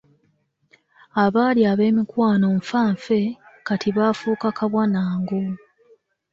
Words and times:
Abaali 1.23 1.61
ab’emikwano 1.71 2.47
fanfe, 2.69 3.19
kati 3.67 3.89
baafuuka 3.97 4.47
kabwa 4.57 4.83
na 4.93 5.03
ngo. 5.19 5.39